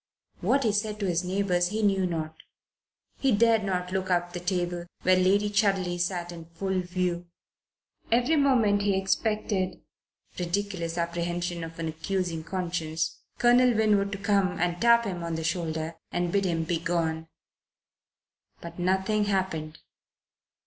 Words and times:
What 0.39 0.63
he 0.63 0.71
said 0.71 0.99
to 0.99 1.05
his 1.05 1.23
neighbours 1.23 1.67
he 1.67 1.83
knew 1.83 2.07
not. 2.07 2.33
He 3.19 3.31
dared 3.31 3.63
not 3.63 3.91
look 3.91 4.09
up 4.09 4.33
the 4.33 4.39
table 4.39 4.87
where 5.03 5.15
Lady 5.15 5.47
Chudley 5.47 5.99
sat 5.99 6.31
in 6.31 6.45
full 6.55 6.79
view. 6.81 7.27
Every 8.11 8.35
moment 8.35 8.81
he 8.81 8.97
expected 8.97 9.83
ridiculous 10.39 10.97
apprehension 10.97 11.63
of 11.63 11.77
an 11.77 11.87
accusing 11.87 12.43
conscience 12.43 13.19
Colonel 13.37 13.75
Winwood 13.75 14.11
to 14.13 14.17
come 14.17 14.59
and 14.59 14.81
tap 14.81 15.05
him 15.05 15.21
on 15.23 15.35
the 15.35 15.43
shoulder 15.43 15.93
and 16.11 16.31
bid 16.31 16.45
him 16.45 16.63
begone. 16.63 17.27
But 18.59 18.79
nothing 18.79 19.25
happened. 19.25 19.81